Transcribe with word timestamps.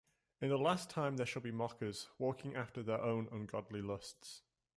In 0.41 0.49
the 0.49 0.57
last 0.57 0.89
time 0.89 1.15
there 1.17 1.27
shall 1.27 1.43
be 1.43 1.51
mockers, 1.51 2.09
walking 2.17 2.55
after 2.55 2.81
their 2.81 3.03
own 3.03 3.27
ungodly 3.31 3.83
lusts. 3.83 4.41